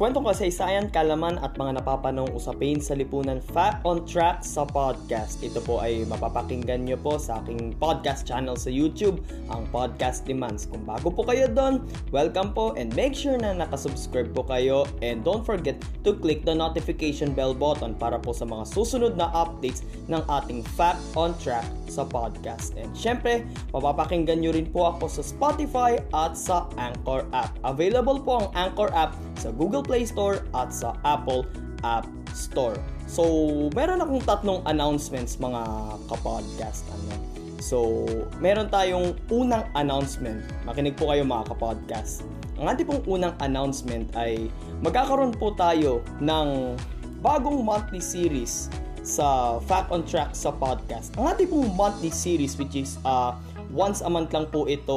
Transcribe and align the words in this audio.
Kwentong 0.00 0.32
kasaysayan, 0.32 0.88
kalaman 0.88 1.36
at 1.44 1.60
mga 1.60 1.76
napapanong 1.76 2.32
usapin 2.32 2.80
sa 2.80 2.96
lipunan 2.96 3.36
Fact 3.36 3.84
on 3.84 4.08
Track 4.08 4.40
sa 4.40 4.64
podcast. 4.64 5.36
Ito 5.44 5.60
po 5.60 5.76
ay 5.76 6.08
mapapakinggan 6.08 6.88
nyo 6.88 6.96
po 6.96 7.20
sa 7.20 7.44
aking 7.44 7.76
podcast 7.76 8.24
channel 8.24 8.56
sa 8.56 8.72
YouTube, 8.72 9.20
ang 9.52 9.68
Podcast 9.68 10.24
Demands. 10.24 10.64
Kung 10.64 10.88
bago 10.88 11.12
po 11.12 11.20
kayo 11.28 11.52
doon, 11.52 11.84
welcome 12.16 12.56
po 12.56 12.72
and 12.80 12.88
make 12.96 13.12
sure 13.12 13.36
na 13.36 13.52
nakasubscribe 13.52 14.32
po 14.32 14.40
kayo 14.40 14.88
and 15.04 15.20
don't 15.20 15.44
forget 15.44 15.76
to 16.00 16.16
click 16.16 16.48
the 16.48 16.56
notification 16.56 17.36
bell 17.36 17.52
button 17.52 17.92
para 17.92 18.16
po 18.16 18.32
sa 18.32 18.48
mga 18.48 18.72
susunod 18.72 19.20
na 19.20 19.28
updates 19.36 19.84
ng 20.08 20.24
ating 20.32 20.64
Fact 20.80 21.04
on 21.12 21.36
Track 21.44 21.68
sa 21.90 22.06
podcast. 22.06 22.78
And 22.78 22.94
syempre, 22.94 23.42
mapapakinggan 23.74 24.38
nyo 24.38 24.54
rin 24.54 24.70
po 24.70 24.94
ako 24.94 25.10
sa 25.10 25.22
Spotify 25.26 25.98
at 26.14 26.38
sa 26.38 26.70
Anchor 26.78 27.26
app. 27.34 27.58
Available 27.66 28.22
po 28.22 28.46
ang 28.46 28.48
Anchor 28.54 28.94
app 28.94 29.18
sa 29.34 29.50
Google 29.50 29.82
Play 29.82 30.06
Store 30.06 30.46
at 30.54 30.70
sa 30.70 30.94
Apple 31.02 31.42
App 31.82 32.06
Store. 32.30 32.78
So, 33.10 33.26
meron 33.74 33.98
akong 33.98 34.22
tatlong 34.22 34.62
announcements 34.70 35.42
mga 35.42 35.66
kapodcast. 36.06 36.86
Ano? 36.94 37.18
So, 37.60 38.06
meron 38.38 38.70
tayong 38.70 39.18
unang 39.28 39.68
announcement. 39.76 40.46
Makinig 40.64 40.96
po 40.96 41.10
kayo 41.12 41.26
mga 41.26 41.52
kapodcast. 41.52 42.24
Ang 42.56 42.70
ating 42.72 42.86
pong 42.88 43.02
unang 43.08 43.34
announcement 43.40 44.08
ay 44.16 44.48
magkakaroon 44.84 45.32
po 45.36 45.52
tayo 45.56 46.04
ng 46.20 46.76
bagong 47.20 47.60
monthly 47.60 48.00
series 48.00 48.72
sa 49.10 49.58
Fact 49.66 49.90
on 49.90 50.06
Track 50.06 50.38
sa 50.38 50.54
podcast. 50.54 51.10
Ang 51.18 51.34
ating 51.34 51.50
pong 51.50 51.66
monthly 51.74 52.14
series 52.14 52.54
which 52.54 52.78
is 52.78 53.02
uh, 53.02 53.34
once 53.74 54.06
a 54.06 54.10
month 54.10 54.30
lang 54.30 54.46
po 54.46 54.70
ito 54.70 54.94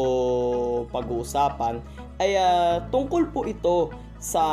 pag-uusapan 0.93 1.81
ay 2.21 2.37
uh, 2.37 2.85
tungkol 2.93 3.25
po 3.33 3.49
ito 3.49 3.89
sa 4.21 4.43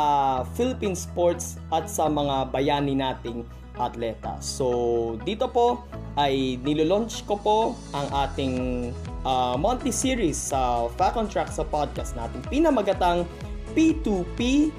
Philippine 0.57 0.97
sports 0.97 1.61
at 1.69 1.85
sa 1.85 2.09
mga 2.09 2.49
bayani 2.49 2.97
nating 2.97 3.45
atleta. 3.77 4.35
So, 4.41 5.15
dito 5.23 5.47
po 5.47 5.85
ay 6.19 6.59
nilolaunch 6.59 7.23
ko 7.23 7.39
po 7.39 7.57
ang 7.95 8.07
ating 8.27 8.55
uh, 9.23 9.55
monthly 9.55 9.93
series 9.93 10.35
sa 10.35 10.89
Fact 10.97 11.15
on 11.15 11.29
Track 11.29 11.53
sa 11.53 11.63
podcast 11.63 12.17
natin. 12.17 12.41
Pinamagatang 12.49 13.23
P2P 13.71 14.69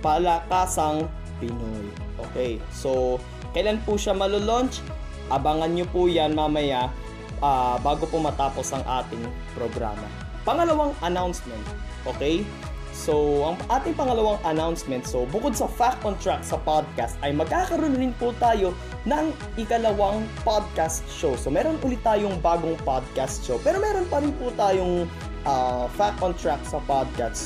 Palakasang 0.00 1.04
Pinoy. 1.40 1.88
Okay, 2.30 2.60
so 2.70 3.16
kailan 3.56 3.80
po 3.82 3.96
siya 3.96 4.12
malo-launch? 4.12 4.84
Abangan 5.32 5.72
nyo 5.72 5.86
po 5.88 6.06
yan 6.06 6.36
mamaya 6.36 6.92
uh, 7.40 7.80
bago 7.80 8.06
po 8.06 8.20
matapos 8.20 8.70
ang 8.76 8.84
ating 8.84 9.24
programa. 9.56 10.06
Pangalawang 10.44 10.92
announcement, 11.00 11.64
okay? 12.04 12.44
So, 12.90 13.46
ang 13.46 13.56
ating 13.70 13.94
pangalawang 13.94 14.42
announcement, 14.44 15.06
so 15.06 15.24
bukod 15.30 15.54
sa 15.54 15.70
Fact 15.70 16.02
on 16.04 16.18
Track 16.18 16.42
sa 16.42 16.58
podcast, 16.60 17.16
ay 17.22 17.30
magkakaroon 17.32 17.96
rin 17.96 18.12
po 18.18 18.34
tayo 18.36 18.74
ng 19.06 19.30
ikalawang 19.56 20.26
podcast 20.42 21.06
show. 21.08 21.38
So, 21.38 21.48
meron 21.54 21.78
ulit 21.80 22.02
tayong 22.02 22.42
bagong 22.42 22.76
podcast 22.84 23.46
show. 23.46 23.56
Pero 23.62 23.80
meron 23.80 24.04
pa 24.10 24.20
rin 24.20 24.34
po 24.36 24.52
tayong 24.58 25.06
uh, 25.46 25.86
Fact 25.96 26.20
on 26.20 26.34
Track 26.36 26.60
sa 26.66 26.82
podcast. 26.84 27.40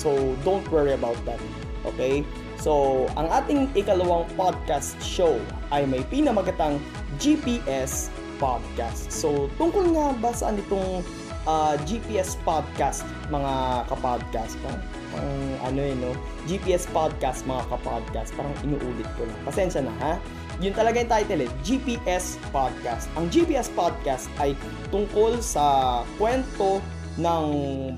So, 0.00 0.34
don't 0.42 0.64
worry 0.72 0.96
about 0.96 1.20
that. 1.28 1.38
Okay? 1.86 2.26
So, 2.60 3.04
ang 3.14 3.28
ating 3.28 3.72
ikalawang 3.76 4.26
podcast 4.34 4.96
show 5.04 5.36
ay 5.70 5.84
may 5.84 6.02
pinamagatang 6.08 6.80
GPS 7.20 8.08
Podcast. 8.36 9.08
So, 9.08 9.48
tungkol 9.56 9.96
nga 9.96 10.12
ba 10.20 10.30
saan 10.36 10.60
itong 10.60 11.00
uh, 11.48 11.74
GPS 11.88 12.36
podcast 12.44 13.00
mga 13.32 13.86
kapodcast? 13.88 14.60
Parang, 14.60 14.82
parang 15.14 15.40
ano 15.64 15.80
yun 15.80 15.98
no? 16.04 16.12
GPS 16.44 16.84
podcast 16.92 17.48
mga 17.48 17.64
kapodcast. 17.72 18.36
Parang 18.36 18.52
inuulit 18.60 19.08
ko 19.16 19.24
lang. 19.24 19.40
Pasensya 19.48 19.80
na 19.88 19.94
ha? 20.04 20.12
Yun 20.60 20.72
talaga 20.72 21.00
yung 21.00 21.12
title 21.12 21.40
eh 21.48 21.50
GPS 21.64 22.36
podcast. 22.52 23.08
Ang 23.16 23.28
GPS 23.32 23.72
podcast 23.72 24.28
ay 24.40 24.52
tungkol 24.92 25.40
sa 25.40 26.00
kwento 26.20 26.84
ng 27.16 27.44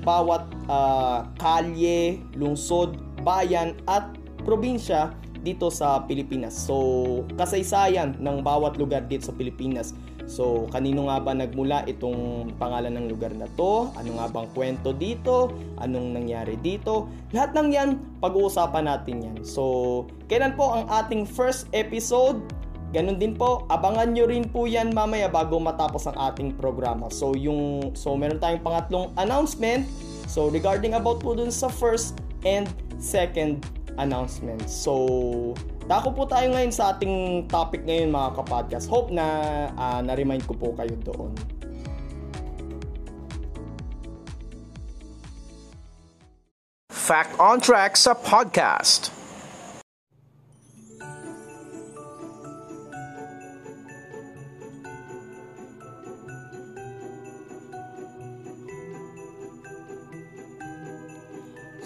bawat 0.03 0.47
uh, 0.71 1.27
kalye, 1.35 2.23
lungsod, 2.39 2.95
bayan 3.23 3.75
at 3.91 4.07
probinsya 4.43 5.13
dito 5.39 5.71
sa 5.71 6.03
Pilipinas. 6.03 6.55
So, 6.55 6.75
kasaysayan 7.39 8.19
ng 8.19 8.43
bawat 8.43 8.75
lugar 8.75 9.07
dito 9.07 9.31
sa 9.31 9.33
Pilipinas 9.35 9.95
So, 10.29 10.69
kanino 10.69 11.09
nga 11.09 11.17
ba 11.17 11.33
nagmula 11.33 11.89
itong 11.89 12.53
pangalan 12.61 12.93
ng 12.93 13.09
lugar 13.09 13.33
na 13.33 13.49
to? 13.57 13.89
Ano 13.97 14.21
nga 14.21 14.29
bang 14.29 14.45
kwento 14.53 14.93
dito? 14.93 15.49
Anong 15.81 16.13
nangyari 16.13 16.53
dito? 16.61 17.09
Lahat 17.33 17.49
ng 17.57 17.73
yan, 17.73 17.89
pag-uusapan 18.21 18.85
natin 18.85 19.25
yan. 19.25 19.37
So, 19.41 20.05
kailan 20.29 20.53
po 20.53 20.69
ang 20.69 20.85
ating 20.85 21.25
first 21.25 21.65
episode? 21.73 22.37
Ganun 22.93 23.17
din 23.17 23.33
po, 23.33 23.65
abangan 23.73 24.13
nyo 24.13 24.29
rin 24.29 24.45
po 24.45 24.69
yan 24.69 24.93
mamaya 24.93 25.25
bago 25.33 25.57
matapos 25.57 26.05
ang 26.05 26.17
ating 26.29 26.53
programa. 26.53 27.09
So, 27.09 27.33
yung, 27.33 27.93
so 27.97 28.13
meron 28.13 28.37
tayong 28.37 28.61
pangatlong 28.61 29.09
announcement. 29.17 29.89
So, 30.29 30.53
regarding 30.53 30.93
about 30.93 31.25
po 31.25 31.33
dun 31.33 31.49
sa 31.49 31.73
first 31.73 32.21
and 32.45 32.69
second 33.01 33.65
announcement. 33.99 34.65
So, 34.65 35.53
Dako 35.89 36.13
po 36.13 36.29
tayo 36.29 36.53
ngayon 36.53 36.69
sa 36.69 36.93
ating 36.93 37.49
topic 37.49 37.81
ngayon 37.81 38.13
mga 38.13 38.37
kapodcast. 38.37 38.85
Hope 38.93 39.09
na 39.09 39.25
uh, 39.73 40.05
na-remind 40.05 40.45
ko 40.45 40.53
po 40.53 40.69
kayo 40.77 40.93
doon. 41.01 41.33
Fact 46.93 47.33
on 47.41 47.57
Track 47.57 47.97
sa 47.97 48.13
podcast. 48.13 49.18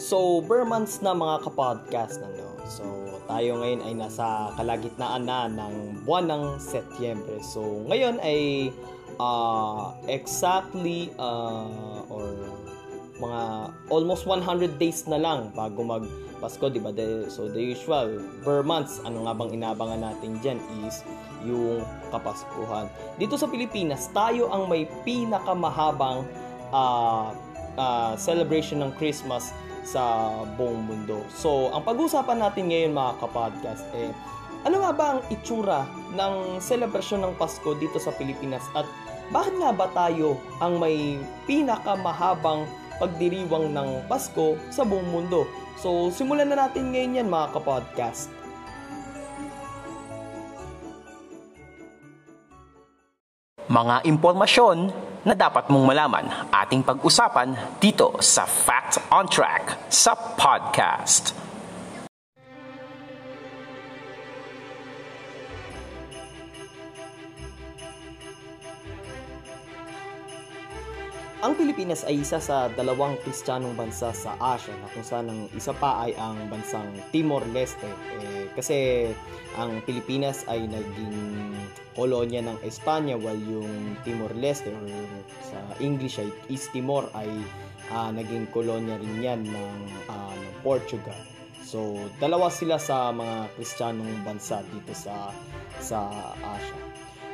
So, 0.03 0.43
bare 0.43 0.67
months 0.67 0.99
na 0.99 1.15
mga 1.15 1.47
kapodcast 1.47 2.19
na 2.19 2.27
no. 2.35 2.59
So, 2.67 2.83
tayo 3.23 3.63
ngayon 3.63 3.87
ay 3.87 3.93
nasa 3.95 4.51
kalagitnaan 4.59 5.23
na 5.23 5.47
ng 5.47 6.03
buwan 6.03 6.27
ng 6.27 6.43
Setyembre. 6.59 7.39
So, 7.39 7.87
ngayon 7.87 8.19
ay 8.19 8.67
uh, 9.15 9.95
exactly 10.11 11.07
uh, 11.15 12.03
or 12.11 12.35
mga 13.15 13.71
almost 13.87 14.27
100 14.27 14.75
days 14.75 15.07
na 15.07 15.15
lang 15.15 15.55
bago 15.55 15.87
mag 15.87 16.03
Pasko, 16.43 16.67
di 16.67 16.83
ba? 16.83 16.91
So, 17.31 17.47
the 17.47 17.63
usual, 17.63 18.19
per 18.43 18.59
months, 18.67 18.99
ano 19.07 19.23
nga 19.23 19.31
bang 19.31 19.55
inabangan 19.55 20.03
natin 20.03 20.35
dyan 20.43 20.59
is 20.83 20.99
yung 21.47 21.79
Kapaskuhan. 22.11 22.91
Dito 23.15 23.39
sa 23.39 23.47
Pilipinas, 23.47 24.11
tayo 24.11 24.51
ang 24.51 24.67
may 24.67 24.83
pinakamahabang 25.07 26.27
uh, 26.75 27.31
uh, 27.77 28.13
celebration 28.19 28.81
ng 28.83 28.91
Christmas 28.97 29.53
sa 29.83 30.31
buong 30.55 30.87
mundo. 30.87 31.21
So, 31.29 31.69
ang 31.75 31.83
pag-uusapan 31.83 32.39
natin 32.39 32.71
ngayon 32.71 32.95
mga 32.95 33.11
kapodcast, 33.19 33.83
eh, 33.99 34.09
ano 34.63 34.79
nga 34.79 34.91
ba 34.95 35.05
ang 35.15 35.21
itsura 35.27 35.83
ng 36.15 36.63
selebrasyon 36.63 37.27
ng 37.27 37.33
Pasko 37.35 37.75
dito 37.75 37.99
sa 37.99 38.15
Pilipinas 38.15 38.63
at 38.79 38.87
bakit 39.31 39.55
nga 39.59 39.75
ba 39.75 39.91
tayo 39.91 40.39
ang 40.63 40.79
may 40.79 41.19
pinakamahabang 41.47 42.63
pagdiriwang 42.99 43.75
ng 43.75 44.07
Pasko 44.07 44.55
sa 44.71 44.87
buong 44.87 45.09
mundo? 45.11 45.43
So, 45.75 46.07
simulan 46.15 46.47
na 46.47 46.67
natin 46.67 46.95
ngayon 46.95 47.19
yan 47.19 47.27
mga 47.27 47.59
kapodcast. 47.59 48.31
Mga 53.67 54.05
impormasyon 54.05 54.93
na 55.23 55.33
dapat 55.35 55.71
mong 55.71 55.85
malaman 55.87 56.25
ating 56.51 56.83
pag-usapan 56.83 57.79
dito 57.79 58.19
sa 58.19 58.43
Fact 58.43 58.99
on 59.11 59.27
Track 59.27 59.87
sa 59.87 60.15
podcast. 60.15 61.42
Ang 71.43 71.59
Pilipinas 71.59 72.07
ay 72.07 72.23
isa 72.23 72.39
sa 72.39 72.71
dalawang 72.71 73.19
kristyanong 73.19 73.75
bansa 73.75 74.15
sa 74.15 74.39
Asia 74.39 74.71
na 74.79 74.87
kung 74.95 75.03
saan 75.03 75.27
ang 75.27 75.51
isa 75.51 75.75
pa 75.75 76.07
ay 76.07 76.15
ang 76.15 76.39
bansang 76.47 76.87
Timor-Leste. 77.11 77.83
Eh, 78.23 78.47
kasi 78.55 79.11
ang 79.59 79.83
Pilipinas 79.83 80.47
ay 80.47 80.71
naging 80.71 81.51
kolonya 81.99 82.47
ng 82.47 82.63
Espanya 82.63 83.19
while 83.19 83.43
yung 83.43 83.99
Timor-Leste 84.07 84.71
or 84.71 84.87
sa 85.43 85.59
English 85.83 86.23
ay 86.23 86.31
East 86.47 86.71
Timor 86.71 87.11
ay 87.11 87.27
uh, 87.91 88.07
naging 88.15 88.47
kolonya 88.55 88.95
rin 89.03 89.15
yan 89.19 89.43
ng, 89.43 89.77
uh, 90.07 90.31
ng 90.31 90.55
Portugal. 90.63 91.19
So, 91.59 92.07
dalawa 92.23 92.47
sila 92.47 92.79
sa 92.79 93.11
mga 93.11 93.51
kristyanong 93.59 94.23
bansa 94.23 94.63
dito 94.71 94.95
sa 94.95 95.27
sa 95.83 96.07
Asia. 96.39 96.82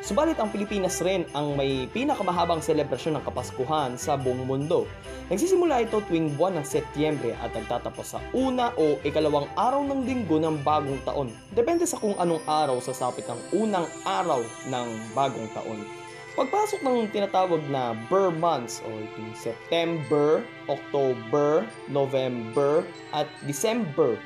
Subalit 0.09 0.41
ang 0.41 0.49
Pilipinas 0.49 1.05
rin 1.05 1.21
ang 1.37 1.53
may 1.53 1.85
pinakamahabang 1.93 2.65
selebrasyon 2.65 3.21
ng 3.21 3.23
Kapaskuhan 3.29 3.93
sa 3.93 4.17
buong 4.17 4.41
mundo. 4.41 4.89
Nagsisimula 5.29 5.85
ito 5.85 6.01
tuwing 6.09 6.33
buwan 6.33 6.57
ng 6.57 6.65
Setyembre 6.65 7.37
at 7.37 7.53
nagtatapos 7.53 8.17
sa 8.17 8.19
una 8.33 8.73
o 8.73 8.97
ikalawang 9.05 9.45
araw 9.53 9.85
ng 9.85 10.09
linggo 10.09 10.41
ng 10.41 10.65
bagong 10.65 10.97
taon. 11.05 11.29
Depende 11.53 11.85
sa 11.85 12.01
kung 12.01 12.17
anong 12.17 12.41
araw 12.49 12.81
sasapit 12.81 13.29
ang 13.29 13.37
unang 13.53 13.85
araw 14.01 14.41
ng 14.65 15.13
bagong 15.13 15.45
taon. 15.53 15.85
Pagpasok 16.33 16.81
ng 16.81 17.13
tinatawag 17.13 17.61
na 17.69 17.93
Burr 18.09 18.33
months 18.33 18.81
o 18.81 18.89
itong 18.89 19.37
September, 19.37 20.41
October, 20.65 21.69
November 21.85 22.81
at 23.13 23.29
December, 23.45 24.17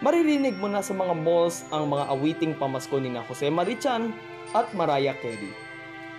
maririnig 0.00 0.56
mo 0.56 0.72
na 0.72 0.80
sa 0.80 0.96
mga 0.96 1.12
malls 1.12 1.60
ang 1.76 1.92
mga 1.92 2.08
awiting 2.08 2.56
pamasko 2.56 2.96
ni 2.96 3.12
na 3.12 3.20
Jose 3.28 3.52
Marichan 3.52 4.16
at 4.52 4.70
Mariah 4.76 5.16
Carey. 5.18 5.50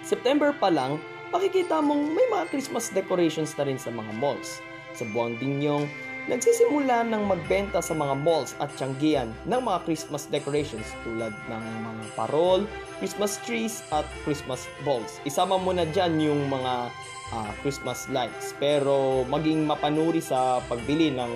September 0.03 0.55
pa 0.55 0.71
lang, 0.71 0.99
makikita 1.31 1.79
mong 1.83 2.15
may 2.15 2.27
mga 2.31 2.47
Christmas 2.51 2.91
decorations 2.91 3.51
na 3.59 3.67
rin 3.67 3.79
sa 3.79 3.91
mga 3.91 4.11
malls. 4.19 4.63
Sa 4.95 5.05
buwang 5.11 5.37
dinyong, 5.37 5.85
nagsisimula 6.27 7.07
ng 7.07 7.23
magbenta 7.27 7.79
sa 7.79 7.95
mga 7.95 8.15
malls 8.19 8.55
at 8.59 8.71
tiyanggian 8.75 9.31
ng 9.47 9.61
mga 9.63 9.79
Christmas 9.87 10.27
decorations 10.27 10.87
tulad 11.07 11.31
ng 11.47 11.63
mga 11.83 12.03
parol, 12.15 12.67
Christmas 12.99 13.39
trees 13.47 13.83
at 13.95 14.07
Christmas 14.27 14.67
balls. 14.83 15.23
Isama 15.23 15.55
mo 15.55 15.71
na 15.71 15.87
dyan 15.87 16.19
yung 16.19 16.51
mga 16.51 16.91
uh, 17.31 17.51
Christmas 17.63 18.07
lights. 18.11 18.55
Pero 18.59 19.23
maging 19.27 19.67
mapanuri 19.67 20.23
sa 20.23 20.59
pagbili 20.67 21.11
ng 21.11 21.31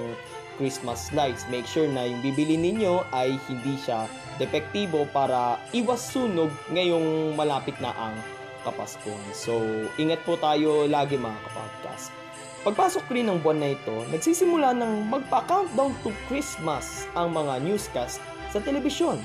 Christmas 0.61 1.09
lights. 1.17 1.49
Make 1.49 1.65
sure 1.65 1.89
na 1.89 2.05
yung 2.05 2.21
bibili 2.21 2.53
ninyo 2.53 3.09
ay 3.09 3.41
hindi 3.49 3.81
siya 3.81 4.05
depektibo 4.37 5.09
para 5.09 5.57
iwas 5.73 6.13
sunog 6.13 6.53
ngayong 6.69 7.33
malapit 7.33 7.73
na 7.81 7.89
ang 7.97 8.13
Kapaskuhan. 8.61 9.33
So, 9.33 9.57
ingat 9.97 10.21
po 10.21 10.37
tayo 10.37 10.85
lagi 10.85 11.17
mga 11.17 11.33
kapodcast. 11.49 12.13
Pagpasok 12.61 13.09
rin 13.09 13.25
ng 13.25 13.41
buwan 13.41 13.57
na 13.57 13.73
ito, 13.73 14.05
nagsisimula 14.13 14.77
ng 14.77 15.09
magpa-countdown 15.09 15.97
to 16.05 16.13
Christmas 16.29 17.09
ang 17.17 17.33
mga 17.33 17.57
newscast 17.65 18.21
sa 18.53 18.61
telebisyon. 18.61 19.17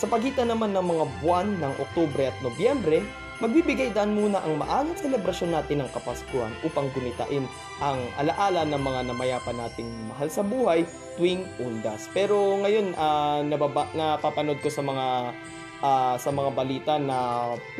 Sa 0.00 0.08
pagitan 0.08 0.48
naman 0.48 0.72
ng 0.72 0.80
mga 0.80 1.04
buwan 1.20 1.60
ng 1.60 1.76
Oktubre 1.76 2.32
at 2.32 2.36
Nobyembre, 2.40 3.04
Magbibigay 3.40 3.96
daan 3.96 4.12
muna 4.12 4.44
ang 4.44 4.60
maagang 4.60 5.00
selebrasyon 5.00 5.56
natin 5.56 5.80
ng 5.80 5.90
Kapaskuhan 5.96 6.52
upang 6.60 6.92
gunitain 6.92 7.48
ang 7.80 7.96
alaala 8.20 8.68
ng 8.68 8.76
mga 8.76 9.00
namayapa 9.08 9.56
nating 9.56 9.88
mahal 10.12 10.28
sa 10.28 10.44
buhay 10.44 10.84
tuwing 11.16 11.48
undas. 11.56 12.04
Pero 12.12 12.60
ngayon 12.60 12.92
uh, 13.00 13.40
nababa, 13.40 13.88
napapanood 13.96 14.60
ko 14.60 14.68
sa 14.68 14.84
mga 14.84 15.32
uh, 15.80 16.14
sa 16.20 16.28
mga 16.28 16.50
balita 16.52 16.94
na 17.00 17.18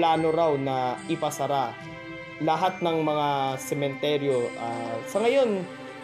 plano 0.00 0.32
raw 0.32 0.56
na 0.56 0.96
ipasara 1.12 1.76
lahat 2.40 2.80
ng 2.80 3.04
mga 3.04 3.28
sementeryo. 3.60 4.48
Uh, 4.56 4.96
sa 5.04 5.20
ngayon, 5.20 5.60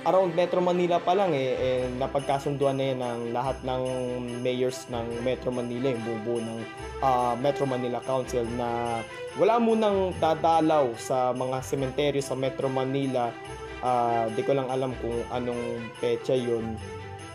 around 0.06 0.38
Metro 0.38 0.62
Manila 0.62 1.02
pa 1.02 1.18
lang 1.18 1.34
eh, 1.34 1.50
eh 1.58 1.82
napagkasunduan 1.98 2.78
na 2.78 2.84
yan 2.94 2.98
ng 3.02 3.20
lahat 3.34 3.58
ng 3.66 3.82
mayors 4.40 4.86
ng 4.86 5.26
Metro 5.26 5.50
Manila, 5.50 5.90
yung 5.90 6.04
bubuo 6.06 6.38
ng 6.38 6.60
uh, 7.02 7.34
Metro 7.42 7.66
Manila 7.66 7.98
Council 8.06 8.46
na 8.54 9.02
wala 9.34 9.58
munang 9.58 10.14
dadalaw 10.22 10.94
sa 10.94 11.34
mga 11.34 11.58
sementeryo 11.60 12.22
sa 12.22 12.38
Metro 12.38 12.70
Manila. 12.70 13.34
Uh, 13.82 14.30
di 14.32 14.46
ko 14.46 14.54
lang 14.54 14.70
alam 14.70 14.94
kung 15.02 15.20
anong 15.34 15.82
petsa 15.98 16.38
yun. 16.38 16.78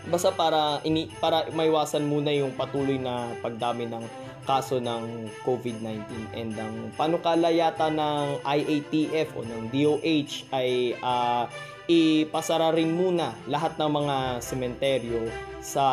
Basta 0.09 0.33
para 0.33 0.81
ini 0.81 1.05
para 1.21 1.45
maiwasan 1.53 2.09
muna 2.09 2.33
yung 2.33 2.57
patuloy 2.57 2.97
na 2.97 3.29
pagdami 3.43 3.85
ng 3.85 4.01
kaso 4.41 4.81
ng 4.81 5.29
COVID-19 5.45 6.33
and 6.33 6.57
ang 6.57 6.89
panukala 6.97 7.53
yata 7.53 7.93
ng 7.93 8.41
IATF 8.41 9.37
o 9.37 9.45
ng 9.45 9.69
DOH 9.69 10.49
ay 10.49 10.97
uh, 10.97 11.45
ipasara 11.89 12.73
rin 12.73 12.93
muna 12.93 13.33
lahat 13.49 13.77
ng 13.77 13.89
mga 13.89 14.15
sementeryo 14.41 15.29
sa 15.61 15.85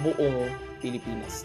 buong 0.00 0.48
Pilipinas. 0.78 1.44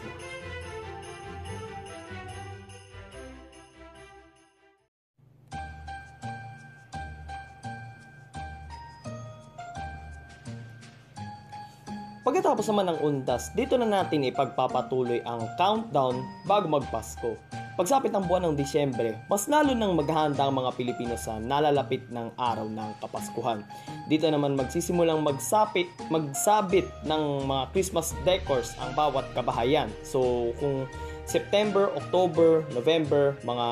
Pagkatapos 12.24 12.64
naman 12.72 12.88
ng 12.88 13.00
undas, 13.04 13.52
dito 13.52 13.76
na 13.76 13.84
natin 13.84 14.24
ipagpapatuloy 14.24 15.20
ang 15.28 15.44
countdown 15.60 16.24
bago 16.48 16.72
magpasko. 16.72 17.63
Pagsapit 17.74 18.14
ng 18.14 18.30
buwan 18.30 18.54
ng 18.54 18.56
Disyembre, 18.56 19.18
mas 19.26 19.50
lalo 19.50 19.74
nang 19.74 19.98
maghahanda 19.98 20.46
ang 20.46 20.62
mga 20.62 20.78
Pilipino 20.78 21.18
sa 21.18 21.42
nalalapit 21.42 22.06
ng 22.14 22.30
araw 22.38 22.70
ng 22.70 23.02
Kapaskuhan. 23.02 23.66
Dito 24.06 24.30
naman 24.30 24.54
magsisimulang 24.54 25.26
magsapit, 25.26 25.90
magsabit 26.14 26.86
ng 27.10 27.50
mga 27.50 27.74
Christmas 27.74 28.14
decors 28.22 28.78
ang 28.78 28.94
bawat 28.94 29.26
kabahayan. 29.34 29.90
So 30.06 30.54
kung 30.62 30.86
September, 31.26 31.90
October, 31.98 32.62
November, 32.76 33.34
mga 33.48 33.68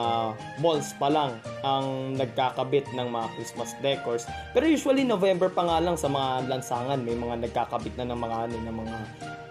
malls 0.63 0.95
pa 0.97 1.11
lang 1.11 1.37
ang 1.61 2.17
nagkakabit 2.17 2.89
ng 2.95 3.05
mga 3.11 3.27
Christmas 3.37 3.75
decors. 3.83 4.23
Pero 4.55 4.65
usually 4.65 5.03
November 5.03 5.51
pa 5.51 5.67
nga 5.67 5.77
lang 5.77 5.99
sa 5.99 6.07
mga 6.07 6.47
lansangan 6.47 7.03
may 7.03 7.13
mga 7.13 7.43
nagkakabit 7.45 7.93
na 7.99 8.09
ng 8.09 8.17
mga 8.17 8.37
ano 8.49 8.55
ng 8.65 8.77
mga 8.81 8.97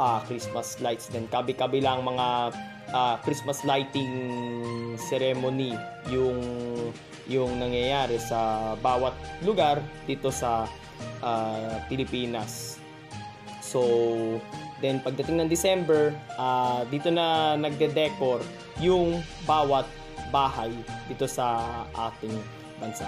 uh, 0.00 0.19
Christmas 0.25 0.81
lights 0.81 1.12
din. 1.12 1.29
Kabi-kabi 1.29 1.85
lang 1.85 2.00
mga 2.02 2.56
uh, 2.95 3.17
Christmas 3.23 3.63
lighting 3.67 4.13
ceremony 4.99 5.75
yung 6.11 6.39
yung 7.31 7.63
nangyayari 7.63 8.19
sa 8.19 8.75
bawat 8.83 9.15
lugar 9.47 9.79
dito 10.07 10.35
sa 10.35 10.67
uh, 11.23 11.79
Pilipinas. 11.87 12.83
So, 13.63 14.43
then 14.83 14.99
pagdating 14.99 15.39
ng 15.39 15.49
December, 15.49 16.11
uh, 16.35 16.83
dito 16.91 17.07
na 17.14 17.55
nagde-decor 17.55 18.43
yung 18.83 19.23
bawat 19.47 19.87
bahay 20.35 20.75
dito 21.07 21.31
sa 21.31 21.62
ating 21.95 22.35
bansa. 22.83 23.07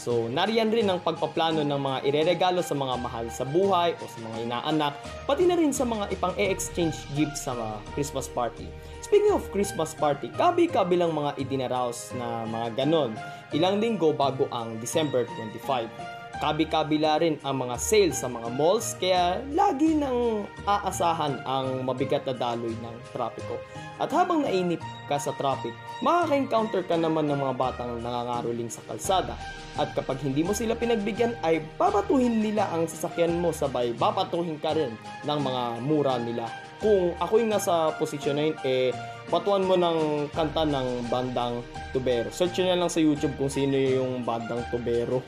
So, 0.00 0.32
nariyan 0.32 0.72
rin 0.72 0.88
ang 0.88 1.04
pagpaplano 1.04 1.60
ng 1.60 1.76
mga 1.76 1.98
ireregalo 2.08 2.64
sa 2.64 2.72
mga 2.72 2.94
mahal 3.04 3.28
sa 3.28 3.44
buhay 3.44 3.92
o 4.00 4.02
sa 4.08 4.18
mga 4.24 4.36
inaanak, 4.48 4.96
pati 5.28 5.44
na 5.44 5.60
rin 5.60 5.76
sa 5.76 5.84
mga 5.84 6.08
ipang 6.16 6.32
e-exchange 6.40 6.96
gifts 7.12 7.44
sa 7.44 7.52
mga 7.52 7.76
Christmas 7.92 8.24
party. 8.32 8.64
Speaking 9.10 9.34
of 9.34 9.50
Christmas 9.50 9.90
party, 9.90 10.30
kabi-kabi 10.38 10.94
lang 10.94 11.10
mga 11.10 11.34
idinaraos 11.34 12.14
na 12.14 12.46
mga 12.46 12.78
ganon. 12.78 13.10
Ilang 13.50 13.82
linggo 13.82 14.14
bago 14.14 14.46
ang 14.54 14.78
December 14.78 15.26
25. 15.34 15.90
Kabi-kabila 16.38 17.18
rin 17.18 17.34
ang 17.42 17.58
mga 17.58 17.74
sales 17.74 18.22
sa 18.22 18.30
mga 18.30 18.46
malls 18.54 18.94
kaya 19.02 19.42
lagi 19.50 19.98
nang 19.98 20.46
aasahan 20.62 21.42
ang 21.42 21.82
mabigat 21.82 22.22
na 22.22 22.38
daloy 22.38 22.70
ng 22.70 22.96
trapiko. 23.10 23.58
At 23.98 24.14
habang 24.14 24.46
nainip 24.46 24.78
ka 25.10 25.18
sa 25.18 25.34
traffic, 25.34 25.74
makaka-encounter 26.06 26.86
ka 26.86 26.94
naman 26.94 27.26
ng 27.26 27.42
mga 27.42 27.54
batang 27.58 27.98
nangangaroling 27.98 28.70
sa 28.70 28.86
kalsada. 28.86 29.34
At 29.74 29.90
kapag 29.90 30.22
hindi 30.22 30.46
mo 30.46 30.54
sila 30.54 30.78
pinagbigyan 30.78 31.34
ay 31.42 31.66
babatuhin 31.74 32.46
nila 32.46 32.70
ang 32.70 32.86
sasakyan 32.86 33.42
mo 33.42 33.50
sabay 33.50 33.90
babatuhin 33.90 34.62
ka 34.62 34.70
rin 34.70 34.94
ng 35.26 35.38
mga 35.42 35.62
mura 35.82 36.14
nila. 36.14 36.69
Kung 36.80 37.12
ako 37.20 37.44
yung 37.44 37.52
nasa 37.52 37.92
posisyon 38.00 38.34
na 38.40 38.44
yun, 38.48 38.56
eh, 38.64 38.88
batuan 39.28 39.68
mo 39.68 39.76
ng 39.76 40.32
kanta 40.32 40.64
ng 40.64 41.12
bandang 41.12 41.60
Tubero. 41.92 42.32
Search 42.32 42.56
nyo 42.56 42.72
lang 42.72 42.88
sa 42.88 43.04
YouTube 43.04 43.36
kung 43.36 43.52
sino 43.52 43.76
yung 43.76 44.24
bandang 44.24 44.64
Tubero. 44.72 45.20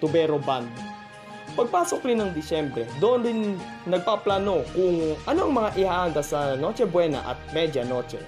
Tubero 0.00 0.40
Band. 0.40 0.66
Pagpasok 1.52 2.06
rin 2.06 2.22
ng 2.22 2.32
Disyembre, 2.32 2.86
doon 3.02 3.20
rin 3.26 3.40
nagpaplano 3.84 4.62
kung 4.72 5.18
ano 5.26 5.40
ang 5.42 5.52
mga 5.58 5.70
ihahanda 5.74 6.22
sa 6.22 6.54
Noche 6.54 6.86
Buena 6.86 7.20
at 7.26 7.36
Media 7.50 7.82
Noche. 7.82 8.22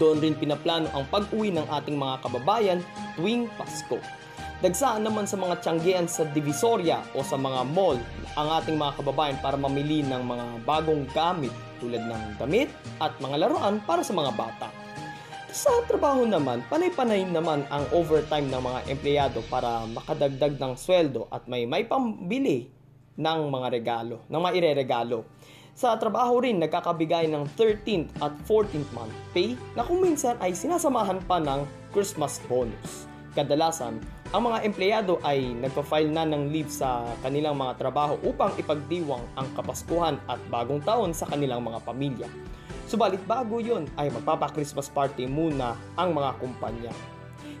Doon 0.00 0.18
rin 0.18 0.32
pinaplano 0.32 0.88
ang 0.96 1.04
pag-uwi 1.12 1.52
ng 1.52 1.68
ating 1.68 1.94
mga 2.00 2.24
kababayan 2.24 2.80
tuwing 3.20 3.52
Pasko. 3.60 4.00
Dagsaan 4.58 5.06
naman 5.06 5.22
sa 5.22 5.38
mga 5.38 5.62
tiyanggian 5.62 6.10
sa 6.10 6.26
Divisoria 6.26 6.98
o 7.14 7.22
sa 7.22 7.38
mga 7.38 7.62
mall 7.70 7.94
ang 8.34 8.58
ating 8.58 8.74
mga 8.74 8.98
kababayan 8.98 9.38
para 9.38 9.54
mamili 9.54 10.02
ng 10.02 10.18
mga 10.18 10.66
bagong 10.66 11.06
gamit 11.14 11.54
tulad 11.78 12.02
ng 12.02 12.42
damit 12.42 12.66
at 12.98 13.14
mga 13.22 13.46
laruan 13.46 13.78
para 13.86 14.02
sa 14.02 14.10
mga 14.18 14.34
bata. 14.34 14.66
Sa 15.54 15.70
trabaho 15.86 16.26
naman, 16.26 16.66
panay-panay 16.66 17.30
naman 17.30 17.70
ang 17.70 17.86
overtime 17.94 18.50
ng 18.50 18.58
mga 18.58 18.80
empleyado 18.90 19.46
para 19.46 19.86
makadagdag 19.86 20.58
ng 20.58 20.74
sweldo 20.74 21.30
at 21.30 21.46
may 21.46 21.62
may 21.62 21.86
pambili 21.86 22.66
ng 23.14 23.40
mga 23.54 23.68
regalo, 23.70 24.26
ng 24.26 24.40
mga 24.42 24.54
ireregalo. 24.58 25.22
Sa 25.78 25.94
trabaho 25.94 26.42
rin, 26.42 26.58
nagkakabigay 26.58 27.30
ng 27.30 27.46
13th 27.54 28.10
at 28.18 28.34
14th 28.42 28.90
month 28.90 29.14
pay 29.30 29.54
na 29.78 29.86
kung 29.86 30.02
minsan 30.02 30.34
ay 30.42 30.50
sinasamahan 30.50 31.22
pa 31.30 31.38
ng 31.38 31.62
Christmas 31.94 32.42
bonus. 32.50 33.06
Kadalasan, 33.38 34.02
ang 34.34 34.50
mga 34.50 34.66
empleyado 34.66 35.22
ay 35.22 35.54
nagpa-file 35.62 36.10
na 36.10 36.26
ng 36.26 36.50
leave 36.50 36.74
sa 36.74 37.06
kanilang 37.22 37.54
mga 37.54 37.78
trabaho 37.78 38.18
upang 38.26 38.50
ipagdiwang 38.58 39.22
ang 39.38 39.46
Kapaskuhan 39.54 40.18
at 40.26 40.42
Bagong 40.50 40.82
Taon 40.82 41.14
sa 41.14 41.30
kanilang 41.30 41.62
mga 41.62 41.78
pamilya. 41.86 42.26
Subalit 42.90 43.22
bago 43.30 43.62
yon 43.62 43.86
ay 43.94 44.10
magpapa-Christmas 44.10 44.90
party 44.90 45.30
muna 45.30 45.78
ang 45.94 46.18
mga 46.18 46.34
kumpanya. 46.42 46.90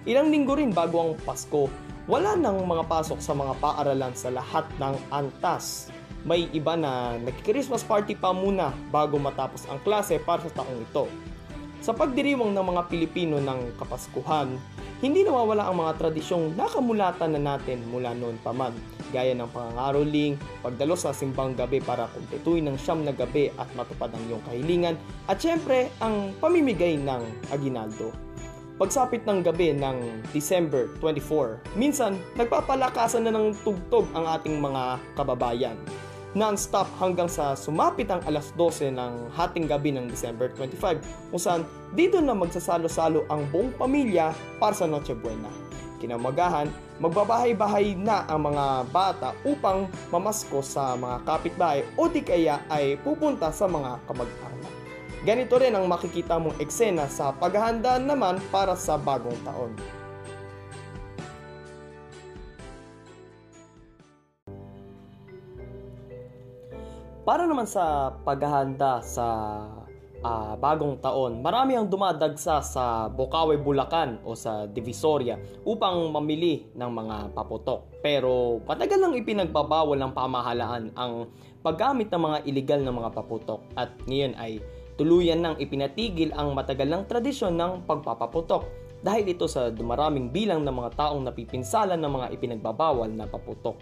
Ilang 0.02 0.34
linggo 0.34 0.58
rin 0.58 0.74
bago 0.74 0.98
ang 0.98 1.12
Pasko, 1.22 1.70
wala 2.10 2.34
nang 2.34 2.58
mga 2.66 2.82
pasok 2.90 3.22
sa 3.22 3.38
mga 3.38 3.54
paaralan 3.62 4.18
sa 4.18 4.34
lahat 4.34 4.66
ng 4.82 4.98
antas 5.14 5.94
may 6.26 6.50
iba 6.50 6.74
na 6.74 7.14
nag-Christmas 7.22 7.86
party 7.86 8.18
pa 8.18 8.34
muna 8.34 8.74
bago 8.90 9.14
matapos 9.22 9.62
ang 9.70 9.78
klase 9.86 10.18
para 10.18 10.42
sa 10.42 10.60
taong 10.60 10.82
ito. 10.82 11.06
Sa 11.78 11.94
pagdiriwang 11.94 12.58
ng 12.58 12.66
mga 12.74 12.82
Pilipino 12.90 13.38
ng 13.38 13.78
Kapaskuhan, 13.78 14.58
hindi 14.98 15.22
nawawala 15.22 15.70
ang 15.70 15.78
mga 15.78 15.94
tradisyong 15.94 16.58
nakamulatan 16.58 17.38
na 17.38 17.54
natin 17.54 17.86
mula 17.86 18.18
noon 18.18 18.34
pa 18.42 18.50
man, 18.50 18.74
gaya 19.14 19.30
ng 19.30 19.46
pangangaroling, 19.54 20.34
pagdalo 20.58 20.98
sa 20.98 21.14
simbang 21.14 21.54
gabi 21.54 21.78
para 21.78 22.10
kumpletuin 22.10 22.66
ng 22.66 22.76
siyam 22.82 23.06
na 23.06 23.14
gabi 23.14 23.54
at 23.54 23.70
matupad 23.78 24.10
ang 24.10 24.22
iyong 24.26 24.42
kahilingan, 24.50 24.98
at 25.30 25.38
syempre 25.38 25.86
ang 26.02 26.34
pamimigay 26.42 26.98
ng 26.98 27.22
aginaldo. 27.54 28.10
Pagsapit 28.74 29.22
ng 29.22 29.46
gabi 29.46 29.70
ng 29.70 30.26
December 30.34 30.90
24, 30.98 31.78
minsan 31.78 32.18
nagpapalakasan 32.34 33.22
na 33.22 33.34
ng 33.38 33.54
tugtog 33.62 34.10
ang 34.18 34.26
ating 34.26 34.58
mga 34.58 34.98
kababayan 35.14 35.78
non-stop 36.36 36.88
hanggang 37.00 37.30
sa 37.30 37.56
sumapit 37.56 38.08
ang 38.12 38.20
alas 38.28 38.52
12 38.56 38.92
ng 38.92 39.12
hating 39.32 39.64
gabi 39.64 39.96
ng 39.96 40.10
December 40.10 40.52
25 40.52 41.00
kung 41.32 41.40
saan 41.40 41.62
dito 41.96 42.20
na 42.20 42.36
magsasalo-salo 42.36 43.24
ang 43.32 43.48
buong 43.48 43.72
pamilya 43.76 44.34
para 44.60 44.76
sa 44.76 44.84
Noche 44.84 45.16
Buena. 45.16 45.48
Kinamagahan, 45.98 46.70
magbabahay-bahay 47.02 47.98
na 47.98 48.22
ang 48.30 48.46
mga 48.52 48.86
bata 48.94 49.34
upang 49.42 49.90
mamasko 50.14 50.62
sa 50.62 50.94
mga 50.94 51.26
kapitbahay 51.26 51.80
o 51.98 52.06
di 52.06 52.22
kaya 52.22 52.62
ay 52.70 53.00
pupunta 53.02 53.50
sa 53.50 53.66
mga 53.66 53.98
kamag-anak. 54.06 54.72
Ganito 55.26 55.58
rin 55.58 55.74
ang 55.74 55.90
makikita 55.90 56.38
mong 56.38 56.62
eksena 56.62 57.10
sa 57.10 57.34
paghahanda 57.34 57.98
naman 57.98 58.38
para 58.54 58.78
sa 58.78 58.94
bagong 58.94 59.34
taon. 59.42 59.97
Para 67.28 67.44
naman 67.44 67.68
sa 67.68 68.08
paghahanda 68.24 69.04
sa 69.04 69.26
uh, 70.24 70.56
bagong 70.56 70.96
taon, 70.96 71.44
marami 71.44 71.76
ang 71.76 71.84
dumadagsa 71.84 72.64
sa 72.64 73.12
Bukawi, 73.12 73.60
Bulacan 73.60 74.24
o 74.24 74.32
sa 74.32 74.64
Divisoria 74.64 75.36
upang 75.68 76.08
mamili 76.08 76.72
ng 76.72 76.88
mga 76.88 77.36
paputok. 77.36 78.00
Pero 78.00 78.64
patagal 78.64 78.96
lang 78.96 79.12
ipinagbabawal 79.12 80.00
ng 80.00 80.16
pamahalaan 80.16 80.88
ang 80.96 81.28
paggamit 81.60 82.08
ng 82.08 82.22
mga 82.32 82.38
illegal 82.48 82.80
na 82.80 82.96
mga 82.96 83.12
paputok 83.12 83.60
at 83.76 83.92
ngayon 84.08 84.32
ay 84.40 84.64
tuluyan 84.96 85.44
nang 85.44 85.60
ipinatigil 85.60 86.32
ang 86.32 86.56
matagal 86.56 86.88
ng 86.88 87.04
tradisyon 87.12 87.60
ng 87.60 87.84
pagpapaputok 87.84 88.64
dahil 89.04 89.28
ito 89.28 89.44
sa 89.44 89.68
dumaraming 89.68 90.32
bilang 90.32 90.64
ng 90.64 90.74
mga 90.74 90.96
taong 90.96 91.22
napipinsala 91.28 91.94
ng 91.94 92.08
mga 92.08 92.26
ipinagbabawal 92.34 93.12
na 93.12 93.28
paputok. 93.28 93.76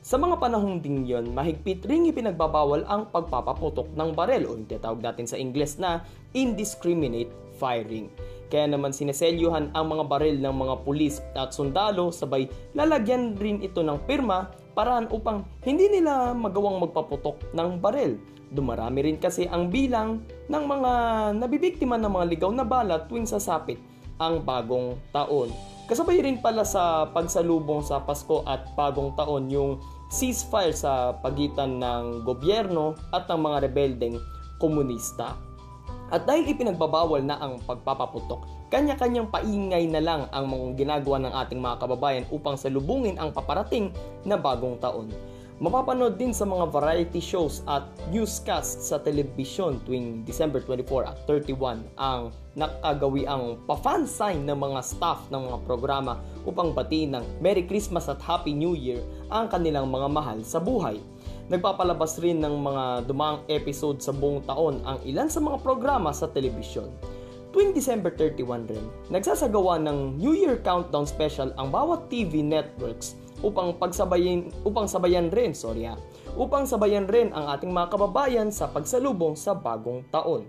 Sa 0.00 0.16
mga 0.16 0.40
panahong 0.40 0.80
ding 0.80 1.04
yon, 1.04 1.36
mahigpit 1.36 1.84
ring 1.84 2.08
ipinagbabawal 2.08 2.88
ang 2.88 3.12
pagpapaputok 3.12 3.92
ng 3.92 4.16
barel 4.16 4.48
o 4.48 4.56
yung 4.56 4.64
tinatawag 4.64 5.04
natin 5.04 5.28
sa 5.28 5.36
Ingles 5.36 5.76
na 5.76 6.08
indiscriminate 6.32 7.28
firing. 7.60 8.08
Kaya 8.48 8.64
naman 8.64 8.96
sineselyuhan 8.96 9.76
ang 9.76 9.86
mga 9.92 10.08
baril 10.08 10.40
ng 10.40 10.56
mga 10.56 10.74
pulis 10.88 11.20
at 11.36 11.52
sundalo 11.52 12.08
sabay 12.08 12.48
lalagyan 12.72 13.36
rin 13.36 13.60
ito 13.60 13.84
ng 13.84 14.00
pirma 14.08 14.48
paraan 14.72 15.04
upang 15.12 15.44
hindi 15.68 15.92
nila 15.92 16.32
magawang 16.32 16.80
magpaputok 16.80 17.52
ng 17.52 17.76
baril. 17.76 18.16
Dumarami 18.48 19.04
rin 19.04 19.20
kasi 19.20 19.44
ang 19.52 19.68
bilang 19.68 20.24
ng 20.48 20.64
mga 20.64 20.92
nabibiktima 21.36 22.00
ng 22.00 22.08
mga 22.08 22.26
ligaw 22.32 22.50
na 22.56 22.64
bala 22.64 23.04
tuwing 23.04 23.28
sasapit 23.28 23.76
ang 24.16 24.40
bagong 24.40 24.96
taon. 25.12 25.52
Kasabay 25.90 26.22
rin 26.22 26.38
pala 26.38 26.62
sa 26.62 27.10
pagsalubong 27.10 27.82
sa 27.82 27.98
Pasko 27.98 28.46
at 28.46 28.62
Bagong 28.78 29.10
Taon 29.18 29.50
yung 29.50 29.82
ceasefire 30.06 30.70
sa 30.70 31.18
pagitan 31.18 31.82
ng 31.82 32.22
gobyerno 32.22 32.94
at 33.10 33.26
ng 33.26 33.42
mga 33.42 33.66
rebeldeng 33.66 34.14
komunista. 34.62 35.34
At 36.14 36.30
dahil 36.30 36.46
ipinagbabawal 36.46 37.26
na 37.26 37.42
ang 37.42 37.58
pagpapaputok, 37.66 38.70
kanya-kanyang 38.70 39.34
paingay 39.34 39.90
na 39.90 39.98
lang 39.98 40.22
ang 40.30 40.46
mga 40.46 40.78
ginagawa 40.78 41.26
ng 41.26 41.34
ating 41.34 41.58
mga 41.58 41.76
kababayan 41.82 42.26
upang 42.30 42.54
salubungin 42.54 43.18
ang 43.18 43.34
paparating 43.34 43.90
na 44.22 44.38
bagong 44.38 44.78
taon. 44.78 45.10
Mapapanood 45.60 46.16
din 46.16 46.32
sa 46.32 46.48
mga 46.48 46.72
variety 46.72 47.20
shows 47.20 47.60
at 47.68 47.84
newscast 48.08 48.80
sa 48.80 48.96
telebisyon 48.96 49.76
tuwing 49.84 50.24
December 50.24 50.64
24 50.64 51.04
at 51.04 51.20
31 51.28 51.84
ang 52.00 52.32
nakagawi 52.56 53.28
ang 53.28 53.60
pa-fan 53.68 54.08
sign 54.08 54.48
ng 54.48 54.56
mga 54.56 54.80
staff 54.80 55.28
ng 55.28 55.52
mga 55.52 55.58
programa 55.68 56.16
upang 56.48 56.72
batiin 56.72 57.12
ng 57.12 57.44
Merry 57.44 57.68
Christmas 57.68 58.08
at 58.08 58.24
Happy 58.24 58.56
New 58.56 58.72
Year 58.72 59.04
ang 59.28 59.52
kanilang 59.52 59.92
mga 59.92 60.08
mahal 60.08 60.40
sa 60.48 60.64
buhay. 60.64 60.96
Nagpapalabas 61.52 62.16
rin 62.24 62.40
ng 62.40 62.56
mga 62.56 63.04
dumaang 63.04 63.44
episode 63.52 64.00
sa 64.00 64.16
buong 64.16 64.40
taon 64.48 64.80
ang 64.88 64.96
ilan 65.04 65.28
sa 65.28 65.44
mga 65.44 65.60
programa 65.60 66.08
sa 66.16 66.24
telebisyon. 66.32 66.88
Tuwing 67.52 67.76
December 67.76 68.16
31 68.16 68.64
rin, 68.64 68.86
nagsasagawa 69.12 69.76
ng 69.84 70.16
New 70.16 70.32
Year 70.32 70.56
Countdown 70.64 71.04
Special 71.04 71.52
ang 71.60 71.68
bawat 71.68 72.08
TV 72.08 72.40
networks 72.40 73.19
upang 73.40 73.76
pagsabayin 73.80 74.52
upang 74.64 74.84
sabayan 74.84 75.32
rin, 75.32 75.56
sorry 75.56 75.88
ha, 75.88 75.96
upang 76.36 76.68
sabayan 76.68 77.08
rin 77.08 77.32
ang 77.32 77.48
ating 77.56 77.72
mga 77.72 77.96
kababayan 77.96 78.48
sa 78.52 78.68
pagsalubong 78.68 79.36
sa 79.36 79.56
bagong 79.56 80.04
taon. 80.12 80.44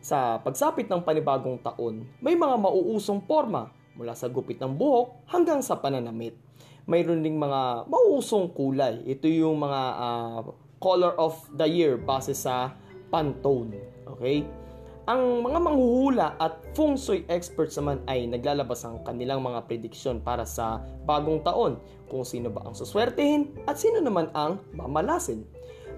Sa 0.00 0.40
pagsapit 0.40 0.88
ng 0.88 1.04
panibagong 1.04 1.60
taon, 1.60 2.08
may 2.24 2.32
mga 2.32 2.56
mauusong 2.56 3.20
forma 3.28 3.68
mula 3.92 4.16
sa 4.16 4.32
gupit 4.32 4.56
ng 4.56 4.72
buhok 4.72 5.28
hanggang 5.28 5.60
sa 5.60 5.76
pananamit. 5.76 6.32
Mayroon 6.88 7.20
ding 7.20 7.36
mga 7.36 7.84
mauusong 7.84 8.56
kulay. 8.56 9.04
Ito 9.04 9.28
yung 9.28 9.60
mga 9.60 9.80
uh, 10.00 10.40
color 10.80 11.12
of 11.20 11.44
the 11.52 11.68
year 11.68 12.00
base 12.00 12.32
sa 12.32 12.72
Pantone. 13.12 13.76
Okay? 14.16 14.59
Ang 15.10 15.42
mga 15.42 15.58
manghuhula 15.58 16.38
at 16.38 16.62
feng 16.70 16.94
shui 16.94 17.26
experts 17.26 17.74
naman 17.74 17.98
ay 18.06 18.30
naglalabas 18.30 18.86
ang 18.86 19.02
kanilang 19.02 19.42
mga 19.42 19.66
prediksyon 19.66 20.22
para 20.22 20.46
sa 20.46 20.86
bagong 21.02 21.42
taon 21.42 21.82
kung 22.06 22.22
sino 22.22 22.46
ba 22.46 22.62
ang 22.62 22.78
suswertehin 22.78 23.50
at 23.66 23.74
sino 23.74 23.98
naman 23.98 24.30
ang 24.38 24.62
mamalasin. 24.70 25.42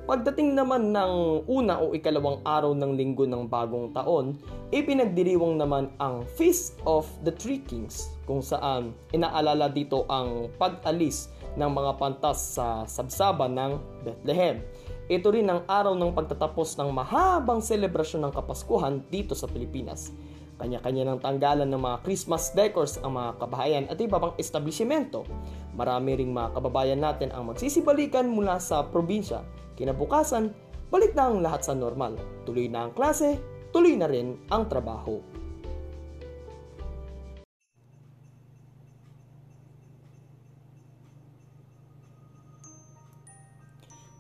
Pagdating 0.08 0.56
naman 0.56 0.96
ng 0.96 1.44
una 1.44 1.76
o 1.76 1.92
ikalawang 1.92 2.40
araw 2.40 2.72
ng 2.72 2.96
linggo 2.96 3.28
ng 3.28 3.52
bagong 3.52 3.92
taon, 3.92 4.40
ipinagdiriwang 4.72 5.60
naman 5.60 5.92
ang 6.00 6.24
Feast 6.40 6.80
of 6.88 7.04
the 7.20 7.36
Three 7.36 7.60
Kings 7.60 8.16
kung 8.24 8.40
saan 8.40 8.96
inaalala 9.12 9.68
dito 9.68 10.08
ang 10.08 10.48
pag-alis 10.56 11.28
ng 11.60 11.68
mga 11.68 12.00
pantas 12.00 12.56
sa 12.56 12.88
sabsaban 12.88 13.60
ng 13.60 13.72
Bethlehem. 14.08 14.64
Ito 15.10 15.34
rin 15.34 15.50
ang 15.50 15.66
araw 15.66 15.98
ng 15.98 16.14
pagtatapos 16.14 16.78
ng 16.78 16.94
mahabang 16.94 17.58
selebrasyon 17.58 18.28
ng 18.28 18.32
Kapaskuhan 18.38 19.02
dito 19.10 19.34
sa 19.34 19.50
Pilipinas. 19.50 20.14
Kanya-kanya 20.62 21.10
ng 21.10 21.18
tanggalan 21.18 21.66
ng 21.66 21.82
mga 21.82 22.06
Christmas 22.06 22.54
decors 22.54 23.02
ang 23.02 23.18
mga 23.18 23.34
kabahayan 23.42 23.84
at 23.90 23.98
iba 23.98 24.22
pang 24.22 24.30
establishmento. 24.38 25.26
Marami 25.74 26.22
ring 26.22 26.30
mga 26.30 26.54
kababayan 26.54 27.02
natin 27.02 27.34
ang 27.34 27.50
magsisibalikan 27.50 28.30
mula 28.30 28.62
sa 28.62 28.86
probinsya. 28.86 29.42
Kinabukasan, 29.74 30.54
balik 30.86 31.18
na 31.18 31.34
ang 31.34 31.42
lahat 31.42 31.66
sa 31.66 31.74
normal. 31.74 32.14
Tuloy 32.46 32.70
na 32.70 32.86
ang 32.86 32.94
klase, 32.94 33.42
tuloy 33.74 33.98
na 33.98 34.06
rin 34.06 34.38
ang 34.54 34.70
trabaho. 34.70 35.31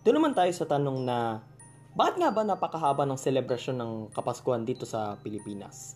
Doon 0.02 0.18
naman 0.18 0.34
tayo 0.34 0.50
sa 0.50 0.66
tanong 0.66 1.06
na 1.06 1.46
bakit 1.94 2.18
nga 2.18 2.34
ba 2.34 2.42
napakahaba 2.42 3.06
ng 3.06 3.14
selebrasyon 3.14 3.76
ng 3.78 3.92
Kapaskuhan 4.10 4.66
dito 4.66 4.82
sa 4.82 5.14
Pilipinas? 5.22 5.94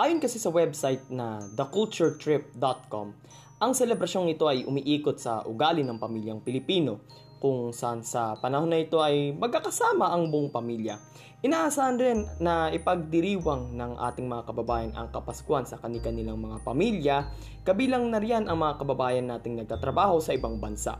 Ayon 0.00 0.24
kasi 0.24 0.40
sa 0.40 0.48
website 0.48 1.12
na 1.12 1.36
theculturetrip.com, 1.52 3.12
ang 3.60 3.72
selebrasyong 3.76 4.32
ito 4.32 4.48
ay 4.48 4.64
umiikot 4.64 5.20
sa 5.20 5.44
ugali 5.44 5.84
ng 5.84 6.00
pamilyang 6.00 6.40
Pilipino 6.40 7.04
kung 7.44 7.76
saan 7.76 8.00
sa 8.00 8.40
panahon 8.40 8.72
na 8.72 8.80
ito 8.80 9.04
ay 9.04 9.36
magkakasama 9.36 10.08
ang 10.08 10.32
buong 10.32 10.48
pamilya. 10.48 10.96
Inaasahan 11.44 12.00
rin 12.00 12.24
na 12.40 12.72
ipagdiriwang 12.72 13.76
ng 13.76 14.00
ating 14.00 14.32
mga 14.32 14.48
kababayan 14.48 14.96
ang 14.96 15.12
Kapaskuhan 15.12 15.68
sa 15.68 15.76
kanilang 15.76 16.40
mga 16.40 16.64
pamilya, 16.64 17.28
kabilang 17.68 18.08
na 18.08 18.16
riyan 18.16 18.48
ang 18.48 18.64
mga 18.64 18.80
kababayan 18.80 19.28
nating 19.28 19.60
nagtatrabaho 19.60 20.24
sa 20.24 20.32
ibang 20.32 20.56
bansa. 20.56 20.96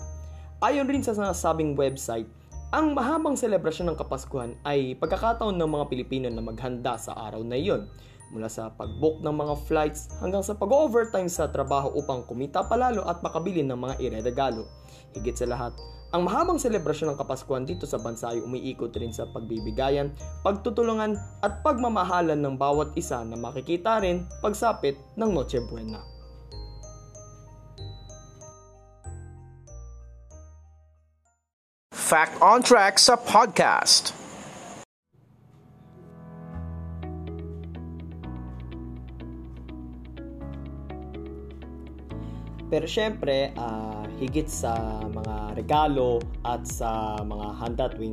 Ayon 0.60 0.84
rin 0.84 1.00
sa 1.00 1.16
nasabing 1.16 1.74
website, 1.74 2.41
ang 2.72 2.96
mahabang 2.96 3.36
selebrasyon 3.36 3.92
ng 3.92 4.00
Kapaskuhan 4.00 4.56
ay 4.64 4.96
pagkakataon 4.96 5.60
ng 5.60 5.70
mga 5.76 5.84
Pilipino 5.92 6.26
na 6.32 6.40
maghanda 6.40 6.96
sa 6.96 7.12
araw 7.12 7.44
na 7.44 7.60
iyon 7.60 7.84
mula 8.32 8.48
sa 8.48 8.72
pag-book 8.72 9.20
ng 9.20 9.28
mga 9.28 9.54
flights 9.68 10.08
hanggang 10.24 10.40
sa 10.40 10.56
pag-overtime 10.56 11.28
sa 11.28 11.52
trabaho 11.52 11.92
upang 11.92 12.24
kumita 12.24 12.64
palalo 12.64 13.04
at 13.04 13.20
makabili 13.20 13.60
ng 13.60 13.76
mga 13.76 14.00
ireregalo. 14.00 14.64
Higit 15.12 15.36
sa 15.36 15.52
lahat, 15.52 15.76
ang 16.16 16.24
mahabang 16.24 16.56
selebrasyon 16.56 17.12
ng 17.12 17.20
Kapaskuhan 17.20 17.68
dito 17.68 17.84
sa 17.84 18.00
bansa 18.00 18.32
ay 18.32 18.40
umiikot 18.40 18.96
rin 18.96 19.12
sa 19.12 19.28
pagbibigayan, 19.28 20.08
pagtutulungan 20.40 21.20
at 21.44 21.60
pagmamahalan 21.60 22.40
ng 22.40 22.56
bawat 22.56 22.96
isa 22.96 23.20
na 23.20 23.36
makikita 23.36 24.00
rin 24.00 24.24
pagsapit 24.40 24.96
ng 25.20 25.28
Noche 25.28 25.60
Buena. 25.68 26.11
Fact 32.12 32.44
on 32.44 32.60
Track 32.60 33.00
sa 33.00 33.16
podcast. 33.16 34.12
Pero 42.68 42.84
syempre, 42.84 43.56
uh, 43.56 44.04
higit 44.20 44.44
sa 44.44 45.00
mga 45.08 45.56
regalo 45.56 46.20
at 46.44 46.68
sa 46.68 47.16
mga 47.24 47.46
handa 47.56 47.88
tuwing 47.96 48.12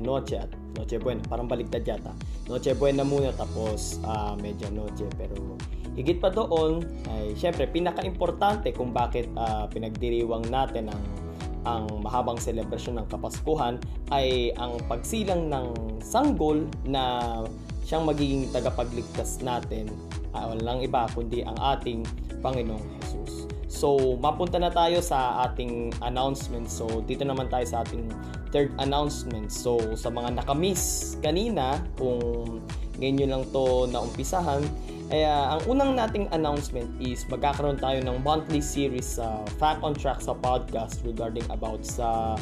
Noche 0.00 0.40
at 0.40 0.48
Noche 0.80 0.96
Buena. 0.96 1.20
Parang 1.28 1.44
baliktad 1.44 1.84
yata. 1.84 2.16
Noche 2.48 2.72
Buena 2.72 3.04
muna 3.04 3.36
tapos 3.36 4.00
uh, 4.08 4.40
Noche. 4.40 5.04
Pero 5.20 5.60
higit 5.92 6.16
pa 6.16 6.32
doon, 6.32 6.80
ay 7.12 7.36
syempre, 7.36 7.68
pinaka-importante 7.68 8.72
kung 8.72 8.96
bakit 8.96 9.28
uh, 9.36 9.68
pinagdiriwang 9.68 10.48
natin 10.48 10.88
ang 10.88 11.27
ang 11.68 12.00
mahabang 12.00 12.40
selebrasyon 12.40 13.04
ng 13.04 13.06
Kapaskuhan 13.12 13.76
ay 14.08 14.56
ang 14.56 14.80
pagsilang 14.88 15.52
ng 15.52 16.00
sanggol 16.00 16.64
na 16.88 17.44
siyang 17.84 18.08
magiging 18.08 18.48
tagapagligtas 18.52 19.40
natin 19.44 19.92
uh, 20.32 20.52
walang 20.52 20.80
iba 20.84 21.08
kundi 21.12 21.44
ang 21.44 21.56
ating 21.56 22.04
Panginoong 22.40 22.84
Jesus. 23.02 23.48
So, 23.68 24.16
mapunta 24.16 24.56
na 24.56 24.72
tayo 24.72 25.04
sa 25.04 25.44
ating 25.48 25.92
announcement. 26.00 26.72
So, 26.72 27.04
dito 27.04 27.22
naman 27.22 27.52
tayo 27.52 27.68
sa 27.68 27.84
ating 27.84 28.08
third 28.48 28.72
announcement. 28.80 29.52
So, 29.52 29.92
sa 29.92 30.08
mga 30.08 30.40
nakamiss 30.40 31.14
kanina, 31.20 31.84
kung 32.00 32.64
ngayon 32.98 33.28
lang 33.28 33.44
to 33.52 33.86
naumpisahan, 33.92 34.64
ay 35.08 35.24
uh, 35.24 35.56
ang 35.56 35.60
unang 35.64 35.96
nating 35.96 36.28
announcement 36.36 36.88
is 37.00 37.24
magkakaroon 37.32 37.80
tayo 37.80 37.96
ng 38.04 38.20
monthly 38.20 38.60
series 38.60 39.16
sa 39.16 39.40
uh, 39.40 39.48
Fact 39.56 39.80
on 39.80 39.96
Track 39.96 40.20
sa 40.20 40.36
podcast 40.36 41.00
regarding 41.00 41.44
about 41.48 41.80
sa 41.80 42.36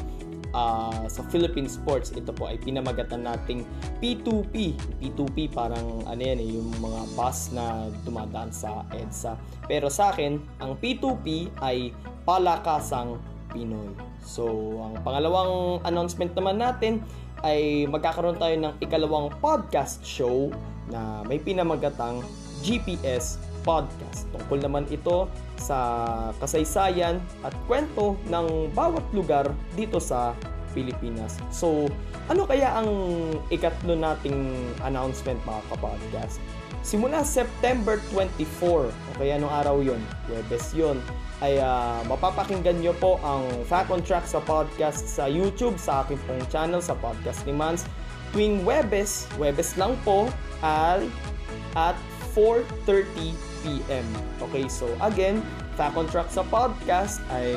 uh, 0.50 1.04
sa 1.06 1.22
Philippine 1.30 1.70
sports. 1.70 2.10
Ito 2.10 2.34
po 2.34 2.50
ay 2.50 2.58
pinamagatan 2.58 3.22
nating 3.22 3.62
P2P. 4.02 4.74
P2P 4.98 5.54
parang 5.54 6.02
ano 6.10 6.18
yan 6.18 6.42
eh, 6.42 6.48
yung 6.58 6.74
mga 6.82 7.00
bus 7.14 7.54
na 7.54 7.86
dumadaan 8.02 8.50
sa 8.50 8.82
EDSA. 8.90 9.38
Pero 9.70 9.86
sa 9.86 10.10
akin, 10.10 10.42
ang 10.58 10.74
P2P 10.82 11.54
ay 11.62 11.94
Palakasang 12.26 13.22
Pinoy. 13.54 13.94
So, 14.26 14.50
ang 14.82 14.98
pangalawang 15.06 15.86
announcement 15.86 16.34
naman 16.34 16.58
natin 16.58 16.98
ay 17.46 17.86
magkakaroon 17.86 18.42
tayo 18.42 18.58
ng 18.58 18.74
ikalawang 18.82 19.30
podcast 19.38 20.02
show 20.02 20.50
na 20.90 21.22
may 21.30 21.38
pinamagatang 21.38 22.26
GPS 22.62 23.40
Podcast. 23.66 24.30
Tungkol 24.30 24.62
naman 24.62 24.86
ito 24.94 25.26
sa 25.58 25.78
kasaysayan 26.38 27.18
at 27.42 27.50
kwento 27.66 28.14
ng 28.30 28.70
bawat 28.70 29.02
lugar 29.10 29.50
dito 29.74 29.98
sa 29.98 30.38
Pilipinas. 30.76 31.40
So, 31.48 31.90
ano 32.28 32.44
kaya 32.44 32.76
ang 32.76 32.90
ikatlo 33.48 33.96
nating 33.96 34.54
announcement 34.84 35.40
mga 35.42 35.62
kapodcast? 35.72 36.38
Simula 36.86 37.26
September 37.26 37.98
24, 38.14 38.62
o 38.70 38.88
kaya 39.18 39.42
anong 39.42 39.50
araw 39.50 39.76
yon 39.82 39.98
Webes 40.30 40.70
yon 40.70 41.02
ay 41.42 41.58
uh, 41.58 42.00
mapapakinggan 42.06 42.78
nyo 42.78 42.94
po 42.96 43.18
ang 43.26 43.42
Fact 43.66 43.90
on 43.90 44.00
Track 44.06 44.24
sa 44.24 44.38
podcast 44.38 45.04
sa 45.04 45.26
YouTube, 45.26 45.76
sa 45.82 46.06
aking 46.06 46.20
pong 46.24 46.46
channel, 46.46 46.78
sa 46.78 46.94
podcast 46.94 47.42
ni 47.42 47.50
Mans. 47.50 47.82
Tuwing 48.30 48.62
Webes, 48.62 49.26
Webes 49.34 49.74
lang 49.74 49.98
po, 50.06 50.30
ay 50.62 51.10
at 51.74 51.98
4.30 52.36 53.32
p.m. 53.64 54.06
Okay, 54.44 54.68
so 54.68 54.84
again, 55.00 55.40
Fact 55.80 55.96
on 55.96 56.04
Track 56.12 56.28
sa 56.28 56.44
podcast 56.44 57.24
ay 57.32 57.56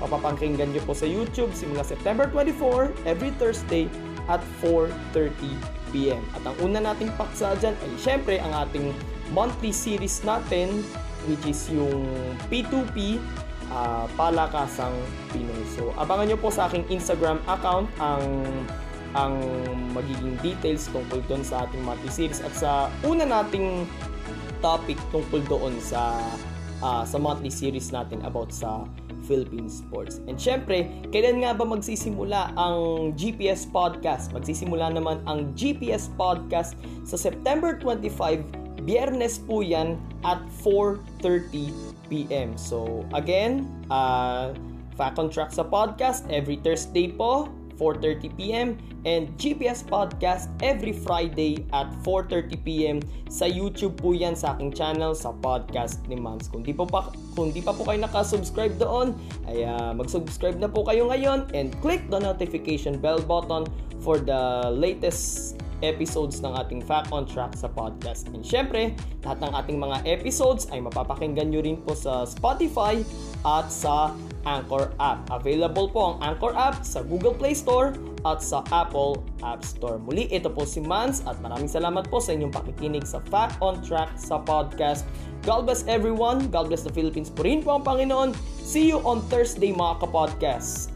mapapakinggan 0.00 0.72
nyo 0.72 0.80
po 0.88 0.96
sa 0.96 1.04
YouTube 1.04 1.52
simula 1.52 1.84
September 1.84 2.24
24 2.32 2.92
every 3.04 3.28
Thursday 3.36 3.92
at 4.32 4.40
4.30pm. 4.64 6.20
At 6.32 6.42
ang 6.48 6.56
una 6.64 6.80
nating 6.80 7.12
paksa 7.20 7.52
dyan 7.60 7.76
ay 7.76 7.90
syempre 8.00 8.40
ang 8.40 8.52
ating 8.64 8.96
monthly 9.36 9.72
series 9.72 10.24
natin 10.24 10.80
which 11.28 11.44
is 11.44 11.68
yung 11.68 12.06
P2P 12.48 13.20
uh, 13.68 13.74
ah, 13.74 14.04
Palakasang 14.14 14.94
Pinoy. 15.32 15.64
So 15.76 15.92
abangan 16.00 16.32
nyo 16.32 16.38
po 16.40 16.48
sa 16.48 16.70
aking 16.70 16.88
Instagram 16.88 17.42
account 17.50 17.90
ang 18.00 18.24
ang 19.16 19.40
magiging 19.96 20.36
details 20.44 20.92
tungkol 20.92 21.24
doon 21.24 21.40
sa 21.40 21.64
ating 21.64 21.80
monthly 21.80 22.12
series 22.12 22.44
at 22.44 22.52
sa 22.52 22.92
una 23.02 23.24
nating 23.24 23.88
topic 24.60 25.00
tungkol 25.08 25.40
doon 25.48 25.72
sa 25.80 26.20
uh, 26.84 27.02
sa 27.08 27.16
monthly 27.16 27.48
series 27.48 27.88
natin 27.88 28.20
about 28.28 28.52
sa 28.52 28.84
Philippine 29.26 29.66
sports. 29.66 30.22
And 30.30 30.38
syempre, 30.38 30.86
kailan 31.10 31.42
nga 31.42 31.50
ba 31.56 31.66
magsisimula 31.66 32.54
ang 32.54 33.10
GPS 33.18 33.66
podcast? 33.66 34.30
Magsisimula 34.30 34.94
naman 34.94 35.18
ang 35.26 35.50
GPS 35.58 36.14
podcast 36.14 36.78
sa 37.02 37.18
September 37.18 37.74
25, 37.74 38.86
biyernes 38.86 39.42
po 39.42 39.66
yan 39.66 39.98
at 40.22 40.38
4.30 40.62 41.74
p.m. 42.06 42.54
So, 42.54 43.02
again, 43.18 43.66
uh, 43.90 44.54
Fact 44.94 45.18
on 45.18 45.28
Track 45.28 45.50
sa 45.50 45.66
podcast 45.66 46.24
every 46.30 46.62
Thursday 46.62 47.10
po 47.10 47.50
4.30pm 47.76 48.76
and 49.04 49.30
GPS 49.38 49.84
Podcast 49.86 50.50
every 50.60 50.92
Friday 50.92 51.64
at 51.72 51.88
4.30pm 52.02 53.04
sa 53.30 53.46
YouTube 53.46 54.00
po 54.00 54.16
yan 54.16 54.34
sa 54.34 54.56
aking 54.56 54.74
channel 54.74 55.14
sa 55.14 55.30
podcast 55.38 56.02
ni 56.10 56.18
Mams. 56.18 56.48
Kung 56.50 56.64
di, 56.64 56.72
po 56.72 56.88
pa, 56.88 57.12
kung 57.36 57.52
di 57.52 57.60
pa 57.60 57.76
po 57.76 57.86
kayo 57.86 58.02
nakasubscribe 58.02 58.74
doon, 58.80 59.14
ay 59.46 59.62
uh, 59.62 59.92
mag-subscribe 59.94 60.58
na 60.58 60.66
po 60.66 60.82
kayo 60.82 61.06
ngayon 61.06 61.46
and 61.54 61.70
click 61.84 62.02
the 62.08 62.18
notification 62.18 62.98
bell 62.98 63.20
button 63.20 63.68
for 64.00 64.18
the 64.20 64.70
latest 64.72 65.56
episodes 65.82 66.40
ng 66.40 66.52
ating 66.56 66.80
Fact 66.84 67.12
on 67.12 67.24
Track 67.28 67.56
sa 67.56 67.68
podcast. 67.68 68.28
And 68.32 68.44
syempre, 68.44 68.96
lahat 69.26 69.42
ng 69.42 69.52
ating 69.52 69.78
mga 69.80 69.96
episodes 70.06 70.68
ay 70.72 70.80
mapapakinggan 70.80 71.52
nyo 71.52 71.60
rin 71.64 71.80
po 71.80 71.96
sa 71.96 72.24
Spotify 72.28 73.00
at 73.44 73.68
sa 73.68 74.14
Anchor 74.46 74.94
app. 75.02 75.26
Available 75.28 75.90
po 75.90 76.00
ang 76.14 76.16
Anchor 76.22 76.54
app 76.54 76.86
sa 76.86 77.02
Google 77.02 77.34
Play 77.34 77.52
Store 77.52 77.92
at 78.22 78.42
sa 78.42 78.62
Apple 78.70 79.22
App 79.42 79.66
Store. 79.66 79.98
Muli, 79.98 80.30
ito 80.30 80.50
po 80.50 80.62
si 80.62 80.78
Mans 80.82 81.22
at 81.26 81.38
maraming 81.42 81.70
salamat 81.70 82.06
po 82.06 82.22
sa 82.22 82.34
inyong 82.34 82.54
pakikinig 82.54 83.02
sa 83.06 83.18
Fact 83.26 83.58
on 83.58 83.82
Track 83.82 84.14
sa 84.18 84.38
podcast. 84.42 85.06
God 85.46 85.66
bless 85.66 85.86
everyone. 85.86 86.50
God 86.50 86.70
bless 86.70 86.82
the 86.82 86.94
Philippines. 86.94 87.30
Purihin 87.30 87.62
po 87.62 87.78
ang 87.78 87.84
Panginoon. 87.86 88.34
See 88.62 88.86
you 88.86 89.02
on 89.06 89.22
Thursday 89.30 89.70
mga 89.70 90.02
kapodcast. 90.02 90.95